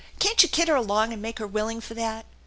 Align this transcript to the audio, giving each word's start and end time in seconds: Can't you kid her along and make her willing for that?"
Can't 0.17 0.41
you 0.41 0.49
kid 0.49 0.67
her 0.67 0.73
along 0.73 1.13
and 1.13 1.21
make 1.21 1.37
her 1.37 1.45
willing 1.45 1.79
for 1.79 1.93
that?" 1.93 2.25